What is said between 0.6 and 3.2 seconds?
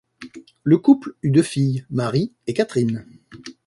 Le couple eut deux filles, Mary et Katherine.